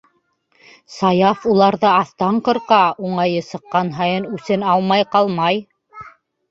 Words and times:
Саяф 0.93 1.43
уларҙы 1.51 1.89
аҫтан 1.91 2.39
ҡырҡа, 2.49 2.81
уңайы 3.11 3.47
сыҡҡан 3.53 3.95
һайын 4.01 4.27
үсен 4.39 4.69
алмай 4.75 5.11
ҡалмай. 5.15 5.67